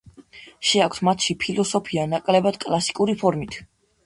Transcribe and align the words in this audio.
შეაქვს 0.69 1.03
მათში 1.07 1.35
ფილოსოფია 1.43 2.07
ნაკლებად 2.15 2.59
კლასიკური 2.65 3.17
ფორმით. 3.23 3.61